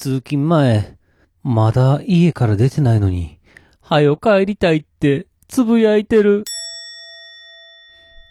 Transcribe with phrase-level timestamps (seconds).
[0.00, 0.96] 通勤前、
[1.42, 3.40] まだ家から出てないのに、
[3.80, 6.44] はよ帰りたいって、つぶやいてる。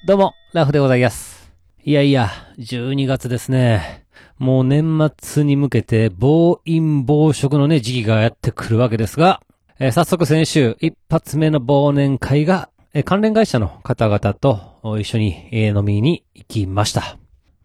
[0.08, 1.52] どうも、ラフでございます。
[1.84, 4.06] いやいや、12月ですね。
[4.38, 9.42] もう年末に向けて暴飲暴食のね、時期がやってくるわけですが、
[9.78, 17.18] えー早速先週、一発目の忘年会が、えー関連会社の方々とお一緒に、えー飲みに行きました。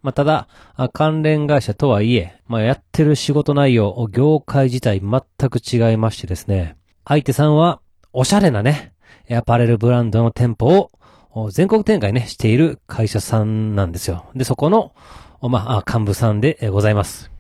[0.03, 0.49] まあ、ただ、
[0.93, 7.81] 関連会社とはいえ、まあ、やってる仕事内容、業界自体全く違いましてですね、相手さんは、
[8.13, 8.93] おしゃれなね、
[9.31, 10.91] アパレルブランドの店舗
[11.31, 14.27] を全国展開ね、している会社さんなんですよ。
[14.35, 14.93] で、そこの、
[15.41, 17.31] まあ、幹部さんでございます。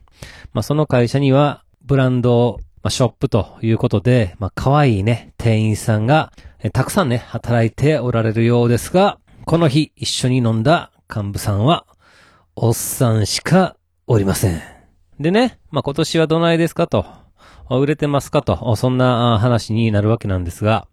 [0.53, 6.33] まあ、その会社には、ブランド、まあ、ショップということで、まあ、可愛いね、店員さんが、
[6.73, 11.84] たくさんね、働いておられるようですが、この日一緒に飲んだ幹部さんは、
[12.55, 14.61] おっさんしかおりません。
[15.19, 17.06] でね、まあ、今年はどないですかと、
[17.70, 20.86] 売れてますかと、そんな話になるわけなんですが、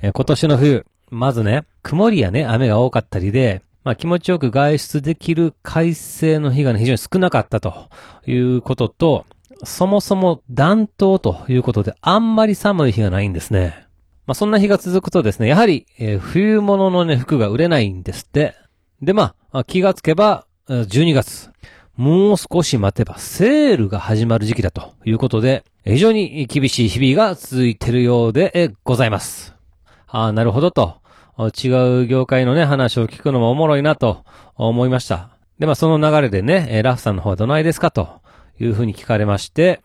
[0.00, 7.90] えー今年の冬、まずね、曇りやね、雨が多かったりで、まあ気持ちよく外出できる快晴の日がね、非常に少なかったと
[8.26, 9.26] いうことと、
[9.64, 13.86] そもそも暖冬ということで、あんまり寒い日がないんですね。
[14.26, 18.54] まあそんな日が続くとですね、やはり、えー冬物のね、服が売れないんですって。
[19.02, 21.50] で、まあ、気がつけば、12月。
[21.96, 29.54] もう少し待てば、セールが始まる時期だということで、非常に厳しい日々が続いているようでございます。
[30.06, 31.02] ああ、なるほどと。
[31.38, 31.68] 違
[32.02, 35.30] う業界のね、話を聞くのもおもろいなと思いました。
[35.58, 38.20] で、まあその流れでね、ラフさんの方はどないですかと
[38.60, 39.82] いうふうに聞かれまして、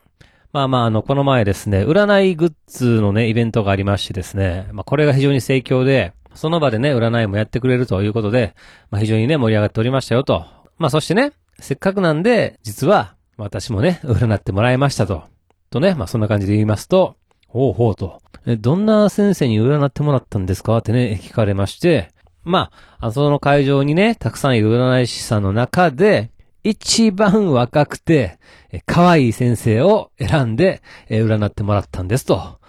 [0.53, 8.53] まあまああの、この前ですね、占いグッズのね、イベントがありましてですね、まあこれが非常に盛況で、その場でね、占いもやってくれるということで、
[8.91, 10.45] まあ非常にね、盛り上がっておりましたよと。
[10.77, 15.23] まあそしてね、せっかくなんで、実は、私もね、占ってもらいましたと。
[15.69, 18.21] とね、まあそんな感じで言いますと、ほうほうと。
[18.59, 20.77] どんな先生に占ってもらったんですか？
[20.77, 22.11] ってね、聞かれまして、
[22.43, 26.31] まあ、あその会場にね、たくさんいる占い師さんの中で、
[26.63, 28.39] 一番若くて、
[28.85, 32.59] 可愛い先生を選んで、占ってもらったんですと、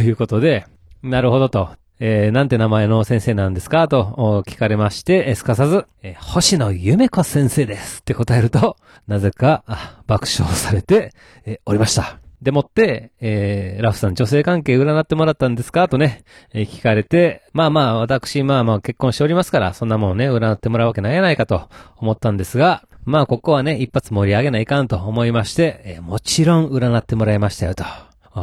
[0.00, 0.66] いうことで、
[1.02, 1.70] なるほどと。
[2.00, 8.76] えーなんて名前の先生なんですかと聞かれまして、すかさず、えー星野夢子先生ですって答えると、
[9.06, 9.64] なぜか、
[10.06, 11.12] 爆笑されて、
[11.44, 12.18] えーおりました。
[12.40, 16.22] でもって、えーラフさん女性関係占ってもらったんですかとね、
[16.52, 27.84] えー聞かれて、まあまあ私、まあまあ結婚しておりますから、そんなもんね、占ってもらうわけないやないかと思ったんですが、まあここはね、一発盛り上げないかんと思いまして、えーもちろん占ってもらいましたよと。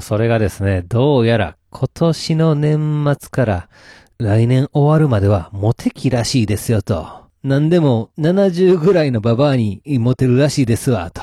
[0.01, 3.69] それがですね、どうやら今年の年末から
[4.17, 7.25] 来年終わるまではモテ期らしいですよと。
[7.43, 11.21] なんでも70ぐらいのババアにモテるらしいですわと。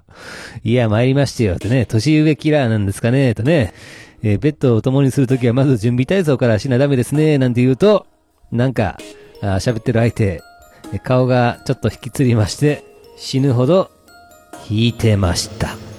[0.64, 3.74] いや、参りましてよとね、年上キラーなんですかねとね、
[4.22, 8.06] えーベッドを共にするときはまず準備体操からしなダメですねなんて言うと、
[8.50, 8.96] なんか、
[9.42, 10.40] 喋ってる相手、
[11.04, 12.82] 顔がちょっと引きつりまして、
[13.18, 13.90] 死ぬほど
[14.70, 15.91] 引いてました。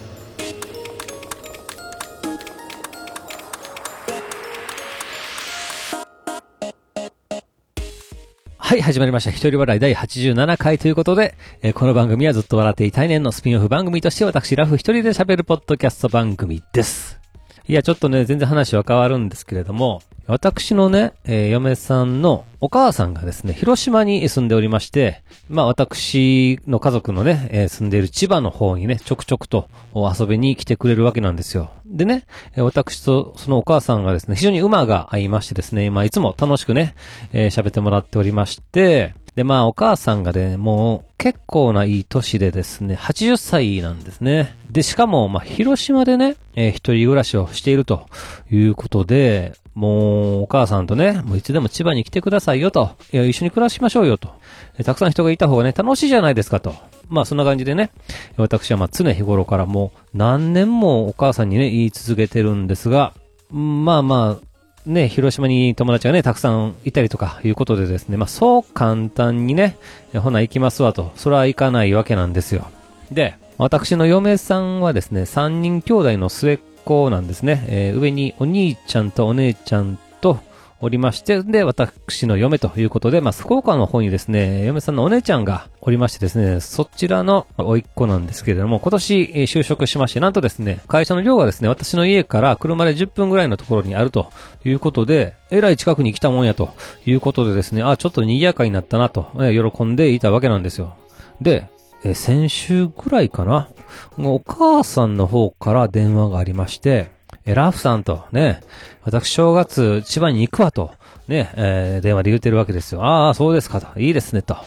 [8.73, 9.29] はい、始まりました。
[9.29, 17.19] 一人笑い第87回ということで、えーこの番組はずっと笑っていたい年のスピンオフ番組として私、ラフ一人で喋るポッドキャスト番組です。
[17.67, 31.71] いや、ちょっとね、全然話は変わるんですけれども、私のね、えー嫁さんのお母さんがですね、広島に住んでおりまして、まあ私の家族のね、えー住んでいる千葉の方にね、ちょくちょくと遊びに来てくれるわけなんですよ。
[31.85, 32.25] でね、
[32.55, 36.95] えー私とそのお母さんがですね、非常に馬が合いましてですね、まあいつも楽しくね、
[37.33, 44.55] え喋ってもらっておりまして、で、まあ、お母さんがね、もう、結構ないい年でですね、80歳なんですね。
[44.69, 48.07] で、しかも、まあ、広島でね、えー一人暮らしをしていると
[48.51, 52.91] いうことで、もう、お母さんとね、もういつでも千葉に来てくださいよと。
[53.11, 54.29] いや、一緒に暮らしましょうよと。
[54.77, 56.75] えーたくさん人がいた方がね、楽しいじゃないですかと。
[57.09, 57.89] まあ、そんな感じでね、
[58.37, 63.13] 私はまあ、常日頃からもう、何年もお母さんにね、言い続けてるんですが、
[63.49, 64.52] まあまあ、
[64.85, 69.77] ね、広島に友達がね、たくさんいたりとかいうことでですね、まあそう簡単にね、
[70.13, 72.67] ほな行きますわと、それは行かないわけなんですよ。
[73.11, 77.65] で、私の嫁さんはですね、3人兄弟の末っ子なんですね。
[77.67, 80.39] えー上にお兄ちゃんとお姉ちゃんと
[80.83, 94.29] おりまして、で、私の嫁ということで、まあ、福岡の方にですね、嫁さんのお姉ちゃんがおりましてですね、そちらの甥っ子なんですけれども、今年就職しまして、なんとですね、会社の寮がですね、私の家から車で10分ぐらいのところにあると
[94.65, 96.73] いうことで、えらい近くに来たもんやと
[97.05, 100.97] いうことでですね、あ、ちょっと賑やかになったなと、えー喜んでいたわけなんですよ。
[101.39, 101.69] で、
[102.03, 103.69] え先週ぐらいかな。
[104.17, 107.12] お母さんの方から電話がありまして、
[107.45, 108.61] えラフさんとね、
[109.03, 110.91] 私正月千葉に行くわと、
[111.27, 113.03] ね、えー、電話で言ってるわけですよ。
[113.03, 113.99] ああ、そうですかと。
[113.99, 114.57] いいですねと。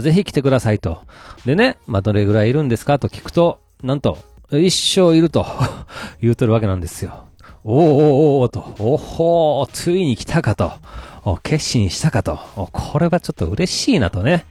[0.00, 1.02] ぜひ来てくださいと。
[1.44, 4.18] でね、まあ、どれぐらいいるんですかと聞くと、なんと、
[4.50, 5.46] 一生いると
[6.20, 7.24] 言うとるわけなんですよ。
[7.64, 8.02] おーおー
[8.42, 10.72] おーと、おほー、ついに来たかと。
[11.42, 12.38] 決心したかと。
[12.72, 14.44] これはちょっと嬉しいなとね。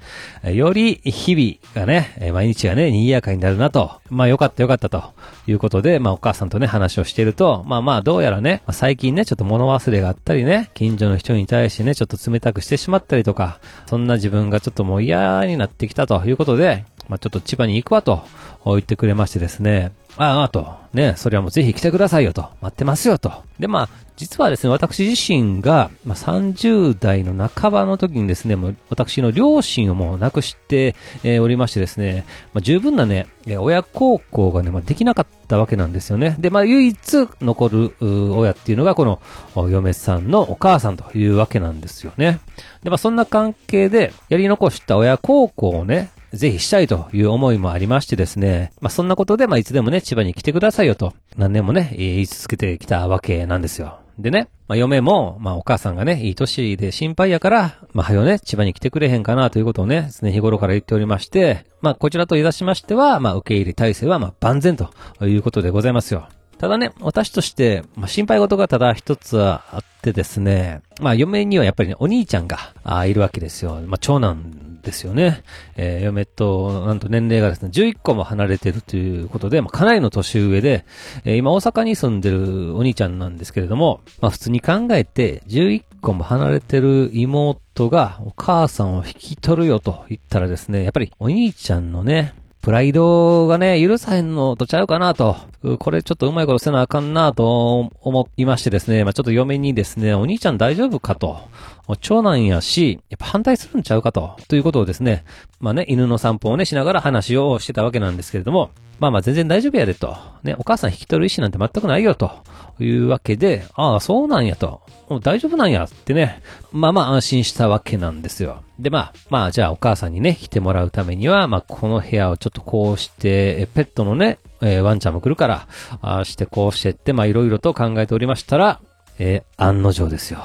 [0.43, 3.91] より日々がね、毎日がね、賑やかになるなと。
[4.09, 5.13] まあよかったよかったと
[5.45, 18.23] いうことで、まあお母さんとね、話をしていると、まあまあどうやらね、最近ね、ちょっと物忘れがあったりね、近所の人に対してね、ちょっと冷たくしてしまったりとか、そんな自分がちょっともう嫌になってきたということで、まあちょっと千葉に行くわと
[18.65, 23.31] 言ってくれましてですね、ああ、と、ね、それはもうぜひ来てくださいよと、待ってますよと。
[23.59, 36.35] で、まあ、実はですね、私自身が、まあ、30代の半ばの時にですね、もう私の両親をもう亡くして、えー、おりましてですね、まあ、十分なね、親孝行がね、まあ、できなかったわけなんですよね。
[36.37, 39.19] で、まあ、唯一残る親っていうのが、この、
[39.67, 42.39] 嫁さんのお母さんというわけなんですよね。
[42.83, 48.71] で、まあ、そんな関係で、やり残した親孝行をね、ぜひしたいという思いもありましてですね。
[48.81, 53.99] まあ、そんなことで、まあ、いつでもね、千葉に来てくださいよと、何年もね、言い続けてきたわけなんですよ。
[54.17, 64.89] でね、まあ、嫁も、まあ、お母さんがね、いい年で心配やから、まあ、はよね、千葉に来てくれへんかなということをね、常日頃から言っておりまして、まあ、こちらと言い出しましては、まあ、受け入れ体制は、まあ、万全と
[65.21, 66.27] いうことでございますよ。
[66.63, 73.81] ただね、私として、まあ、心配事がただ一つはあってですね、まあ、嫁にはやっぱりね、お兄ちゃんが、あいるわけですよ。
[73.85, 75.43] まあ、長男ですよね。
[75.75, 80.85] えー、嫁と、なんと年齢がですね、11個も離れてるということで、まあ、かなりの年上で、
[81.25, 92.33] えー、今大阪に住んでるお兄ちゃんなんですけれども、まあ、普通に考えて、11個も離れてる妹がお母さんを引き取るよと言ったらですね、やっぱりお兄ちゃんのね、
[92.63, 95.35] プライドがね、許さへんのとちゃうかなと、
[95.79, 101.41] これちょっとうまいことせなあかんなと思いましてですね、まあ、ちょっと嫁にですね、お兄ちゃん大丈夫かと、
[101.87, 105.25] もう長男やし、やっぱ反対するんちゃうかと、ということをですね、
[105.59, 110.15] まあね、犬の散歩をね、しながら話をしてたわけなんですけれども、まあまあ全然大丈夫やでと。
[110.43, 112.31] ね、お母さん引き取る意思なんて全くないよと。
[112.79, 114.81] いうわけで、ああ、そうなんやと。
[115.09, 116.41] もう大丈夫なんやってね。
[116.71, 118.63] まあまあ安心したわけなんですよ。
[118.79, 125.67] でまあ、まあじゃあお母さんにね、来てもらうためには、まあこの部屋をちょっとこうして、ペットのね、えー、ワンちゃんも来るから、
[126.01, 128.79] ああしてこうしてって、まあいろいろと考えておりましたら、
[129.19, 130.39] えー、案の定ですよ。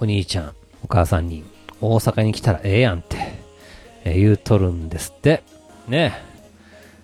[0.00, 0.52] お兄ちゃん、
[0.84, 1.44] お母さんに、
[1.80, 3.16] 大阪に来たらええやんって、
[4.04, 5.42] え、言うとるんですって。
[5.88, 6.14] ね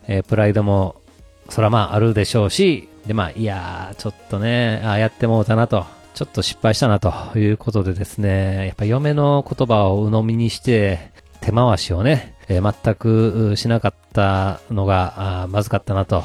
[0.06, 1.00] えー、プライドも、
[1.48, 11.10] そらまああるでしょうし、でまあ、いやー、ちょっとね、ああやってもうたなと、ちょっと失敗したなということでですね、やっぱ嫁の言葉を鵜呑みにして、
[11.40, 16.22] 手回しをね、え、全くしなかったのが、まずかったなと。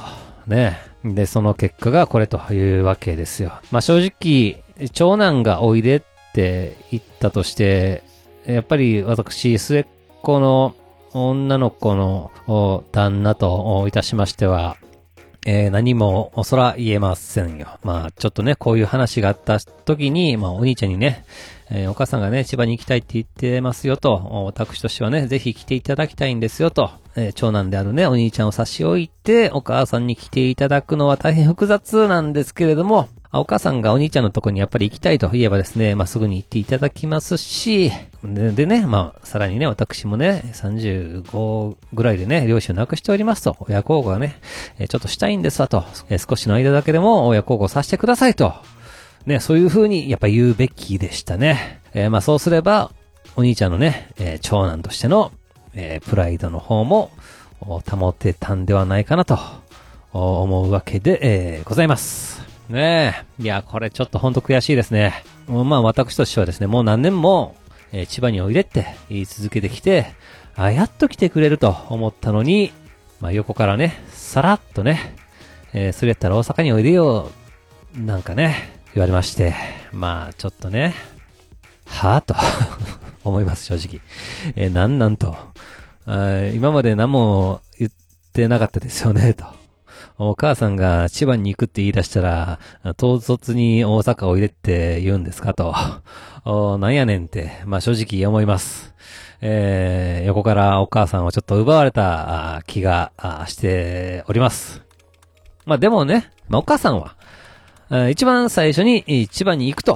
[0.48, 0.78] ね。
[1.06, 3.54] で、その結果がこれというわけですよ。
[3.72, 6.02] まあ正直、長男がおいでっ
[6.36, 8.04] て言ったとして、
[8.46, 9.86] やっぱり私、末っ
[10.22, 10.76] 子の
[11.14, 12.32] 女の子の
[12.92, 14.76] 旦那といたしましては、
[15.48, 17.80] えー、何も、そら言えませんよ。
[17.84, 21.24] まあ、ちょっとね、こういう話があった時に、まあ、お兄ちゃんにね、
[21.70, 33.08] えー、お母さんがね、千葉に行きたいって言ってますよと、私としてはね、ぜひ来ていただきたいんですよと、えー、長男であるね、お兄ちゃんを差し置いて、お母さんに来ていただくのは大変複雑なんですけれども、
[33.40, 37.92] お母さんがお兄ちゃんのとこにやっぱり行きたいと言えばですね、まあ、すぐに行っていただきますし、
[38.24, 44.40] ででね、まあ、さらにね、私もね、35ぐらいでね、両親を亡くしておりますと、親孝行がね、
[44.80, 48.54] えちょっとしたいんですわと、え少しの間だけでも親孝行させてくださいと、
[49.26, 51.82] ね、そういう風にやっぱ言うべきでしたね。
[51.94, 52.92] えー、まあそうすれば、
[53.36, 55.32] お兄ちゃんのね、えー、長男としての、
[55.74, 57.12] えー、プライドの方も
[57.60, 59.40] 保てたんではないかなと
[60.14, 62.45] 思うわけで、え、ございます。
[62.70, 63.44] ねえ。
[63.44, 65.24] いや、これちょっとほんと悔しいですね。
[65.48, 67.56] まあ私としてはですね、もう何年も、
[67.92, 70.08] えー、千葉においでって言い続けてきて、
[70.56, 72.72] あ、やっと来てくれると思ったのに、
[73.22, 75.16] まあ横からね、さらっとね、
[75.74, 77.30] えー、それやったら大阪においでよ、
[77.96, 79.54] なんかね、言われまして、
[79.92, 80.96] まあちょっとね、
[81.86, 82.36] はぁと
[83.24, 84.02] 思います、正直。
[84.56, 85.36] えー、なんなんと。
[86.08, 87.92] 今まで何も言っ
[88.34, 89.46] てなかったですよね、と。
[90.18, 92.60] お母さんが千葉に行くって言い出したら、
[92.98, 95.54] 唐突に大阪おいでって言うんですか？
[95.54, 95.74] と。
[96.80, 98.94] なんやねんって、まあ正直思います。
[99.42, 103.12] えー、横からお母さんをちょっと奪われた気が
[103.48, 104.82] しております。
[105.66, 107.16] まあでもね、まあお母さんは、
[108.10, 109.94] 一番最初に千葉に行くと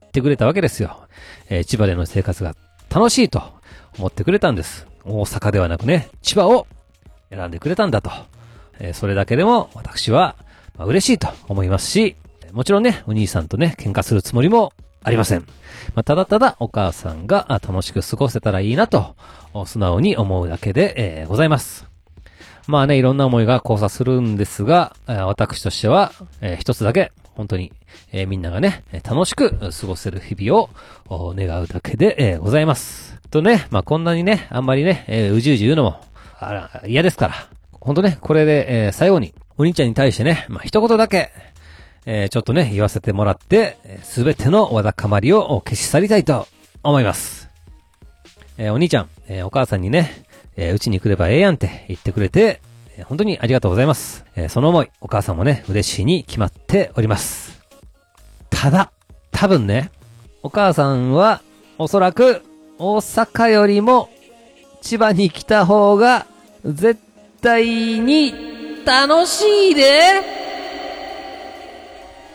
[0.00, 1.06] 言ってくれたわけですよ。
[1.48, 2.54] えー、千葉での生活が
[2.90, 3.42] 楽しいと
[3.98, 4.86] 思ってくれたんです。
[5.04, 6.66] 大阪ではなくね、千葉を
[7.30, 8.10] 選んでくれたんだと。
[8.80, 10.36] えそれだけでも私は、
[10.78, 12.16] 嬉しいと思いますし、
[12.52, 15.40] もちろんね、お兄さんとね、喧嘩するつもりもありません。
[15.94, 19.14] まあ、ただただお母さんが楽しく過ごせたらいいなと、
[19.66, 21.86] 素直に思うだけで、えーございます。
[22.66, 27.72] まあね、いろんな思いが交差するんですが、私としては、えー一つだけ、本当に、
[28.12, 30.68] えーみんながね、楽しく過ごせる日々
[31.08, 33.20] を願うだけで、えーございます。
[33.30, 36.00] とね、まあこんなにね、あんまりね、えうじうじ言うのも、
[36.40, 37.34] あら、嫌ですから。
[37.84, 41.30] 本当ね、これで、えー最後に、お兄ちゃんに対してね、まあ一言だけ、
[42.06, 46.48] えーちょっとね、言わせてもらって、すべてのわだかまりを消し去りたいと
[46.82, 47.50] 思います。
[48.56, 50.24] えーお兄ちゃん、えーお母さんにね、
[50.56, 52.62] えーうちに来ればええやんって言ってくれて、
[52.96, 54.24] え本当にありがとうございます。
[54.34, 57.60] えその思い、お母さんもね、嬉しいに決まっております。
[58.48, 58.92] ただ、
[59.30, 59.90] 多分ね、
[60.42, 61.42] お母さんは、
[61.76, 62.42] おそらく、
[62.78, 64.08] 大阪よりも、
[64.80, 66.26] 千葉に来た方が、
[66.64, 67.00] 絶
[67.44, 68.32] 対に、
[68.86, 69.82] 楽しいで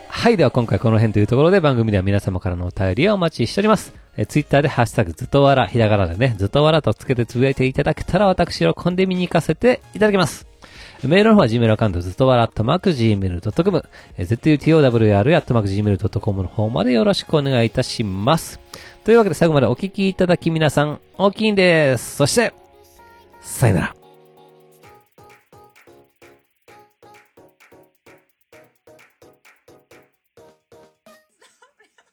[0.08, 0.36] はい。
[0.36, 3.92] では今回この辺というところで番組では皆様からのお便りをお待ちしております。
[4.16, 10.46] えー、ツイッターでハッシュタグずっとわら、ひらがなでね、ずっとわらとつけてつぶやいていただけたら私喜んで見に行かせていただきます。
[11.02, 13.84] メールの方は Gmail アカウントずっとわら、アットマーク Gmail.com、
[14.16, 18.60] え zutowr、アットマーク Gmail.com の方までよろしくお願いいたします。
[19.04, 22.16] というわけで最後までお聞きいただき皆さん、大きいんです。
[22.16, 22.52] そして、
[23.40, 23.99] さよなら。